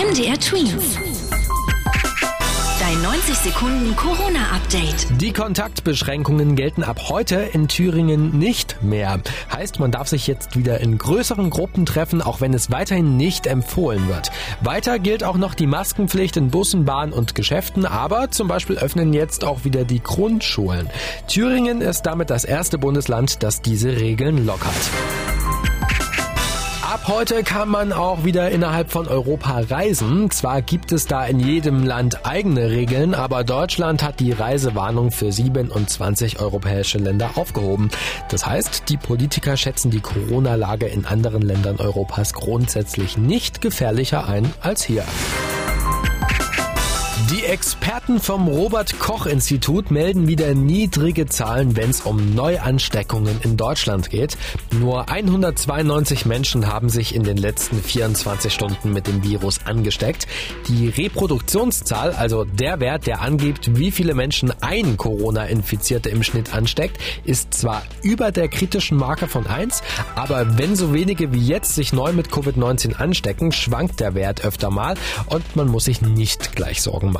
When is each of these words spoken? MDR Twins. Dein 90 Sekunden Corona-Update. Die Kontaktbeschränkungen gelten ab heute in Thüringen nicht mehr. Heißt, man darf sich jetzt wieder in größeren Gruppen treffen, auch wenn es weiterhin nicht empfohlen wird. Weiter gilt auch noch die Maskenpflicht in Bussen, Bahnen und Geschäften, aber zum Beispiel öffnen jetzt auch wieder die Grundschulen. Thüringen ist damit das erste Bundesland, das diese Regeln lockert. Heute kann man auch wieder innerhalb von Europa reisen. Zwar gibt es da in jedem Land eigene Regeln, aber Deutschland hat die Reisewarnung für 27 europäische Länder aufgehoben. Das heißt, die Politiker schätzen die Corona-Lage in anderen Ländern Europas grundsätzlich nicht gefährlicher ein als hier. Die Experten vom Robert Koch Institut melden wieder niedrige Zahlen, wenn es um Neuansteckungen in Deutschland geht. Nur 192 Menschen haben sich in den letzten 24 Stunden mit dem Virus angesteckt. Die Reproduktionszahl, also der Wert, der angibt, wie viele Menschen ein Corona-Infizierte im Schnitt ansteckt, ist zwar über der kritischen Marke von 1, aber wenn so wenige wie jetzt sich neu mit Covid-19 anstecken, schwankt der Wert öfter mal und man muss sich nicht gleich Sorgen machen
MDR 0.00 0.40
Twins. 0.40 0.96
Dein 2.80 3.02
90 3.02 3.34
Sekunden 3.34 3.94
Corona-Update. 3.96 5.20
Die 5.20 5.30
Kontaktbeschränkungen 5.34 6.56
gelten 6.56 6.82
ab 6.82 7.10
heute 7.10 7.36
in 7.36 7.68
Thüringen 7.68 8.38
nicht 8.38 8.82
mehr. 8.82 9.20
Heißt, 9.52 9.78
man 9.78 9.90
darf 9.90 10.08
sich 10.08 10.26
jetzt 10.26 10.56
wieder 10.56 10.80
in 10.80 10.96
größeren 10.96 11.50
Gruppen 11.50 11.84
treffen, 11.84 12.22
auch 12.22 12.40
wenn 12.40 12.54
es 12.54 12.70
weiterhin 12.70 13.18
nicht 13.18 13.46
empfohlen 13.46 14.08
wird. 14.08 14.30
Weiter 14.62 14.98
gilt 14.98 15.22
auch 15.22 15.36
noch 15.36 15.52
die 15.52 15.66
Maskenpflicht 15.66 16.38
in 16.38 16.48
Bussen, 16.48 16.86
Bahnen 16.86 17.12
und 17.12 17.34
Geschäften, 17.34 17.84
aber 17.84 18.30
zum 18.30 18.48
Beispiel 18.48 18.78
öffnen 18.78 19.12
jetzt 19.12 19.44
auch 19.44 19.64
wieder 19.66 19.84
die 19.84 20.02
Grundschulen. 20.02 20.88
Thüringen 21.28 21.82
ist 21.82 22.02
damit 22.02 22.30
das 22.30 22.44
erste 22.44 22.78
Bundesland, 22.78 23.42
das 23.42 23.60
diese 23.60 24.00
Regeln 24.00 24.46
lockert. 24.46 24.72
Heute 27.10 27.42
kann 27.42 27.68
man 27.68 27.92
auch 27.92 28.22
wieder 28.22 28.52
innerhalb 28.52 28.92
von 28.92 29.08
Europa 29.08 29.62
reisen. 29.68 30.30
Zwar 30.30 30.62
gibt 30.62 30.92
es 30.92 31.08
da 31.08 31.26
in 31.26 31.40
jedem 31.40 31.84
Land 31.84 32.24
eigene 32.24 32.70
Regeln, 32.70 33.14
aber 33.14 33.42
Deutschland 33.42 34.04
hat 34.04 34.20
die 34.20 34.30
Reisewarnung 34.30 35.10
für 35.10 35.32
27 35.32 36.38
europäische 36.38 36.98
Länder 36.98 37.32
aufgehoben. 37.34 37.90
Das 38.28 38.46
heißt, 38.46 38.84
die 38.88 38.96
Politiker 38.96 39.56
schätzen 39.56 39.90
die 39.90 39.98
Corona-Lage 39.98 40.86
in 40.86 41.04
anderen 41.04 41.42
Ländern 41.42 41.78
Europas 41.78 42.32
grundsätzlich 42.32 43.18
nicht 43.18 43.60
gefährlicher 43.60 44.28
ein 44.28 44.48
als 44.60 44.84
hier. 44.84 45.04
Die 47.30 47.44
Experten 47.44 48.18
vom 48.18 48.48
Robert 48.48 48.98
Koch 48.98 49.24
Institut 49.24 49.92
melden 49.92 50.26
wieder 50.26 50.52
niedrige 50.52 51.26
Zahlen, 51.26 51.76
wenn 51.76 51.90
es 51.90 52.00
um 52.00 52.34
Neuansteckungen 52.34 53.40
in 53.42 53.56
Deutschland 53.56 54.10
geht. 54.10 54.36
Nur 54.72 55.08
192 55.08 56.26
Menschen 56.26 56.66
haben 56.66 56.88
sich 56.88 57.14
in 57.14 57.22
den 57.22 57.36
letzten 57.36 57.80
24 57.80 58.52
Stunden 58.52 58.92
mit 58.92 59.06
dem 59.06 59.22
Virus 59.22 59.60
angesteckt. 59.64 60.26
Die 60.66 60.88
Reproduktionszahl, 60.88 62.10
also 62.14 62.44
der 62.44 62.80
Wert, 62.80 63.06
der 63.06 63.20
angibt, 63.20 63.78
wie 63.78 63.92
viele 63.92 64.14
Menschen 64.14 64.52
ein 64.60 64.96
Corona-Infizierte 64.96 66.08
im 66.08 66.24
Schnitt 66.24 66.52
ansteckt, 66.52 66.98
ist 67.22 67.54
zwar 67.54 67.84
über 68.02 68.32
der 68.32 68.48
kritischen 68.48 68.98
Marke 68.98 69.28
von 69.28 69.46
1, 69.46 69.84
aber 70.16 70.58
wenn 70.58 70.74
so 70.74 70.92
wenige 70.92 71.32
wie 71.32 71.46
jetzt 71.46 71.76
sich 71.76 71.92
neu 71.92 72.12
mit 72.12 72.30
Covid-19 72.30 72.96
anstecken, 72.96 73.52
schwankt 73.52 74.00
der 74.00 74.16
Wert 74.16 74.44
öfter 74.44 74.70
mal 74.70 74.96
und 75.26 75.54
man 75.54 75.68
muss 75.68 75.84
sich 75.84 76.02
nicht 76.02 76.56
gleich 76.56 76.82
Sorgen 76.82 77.12
machen 77.12 77.19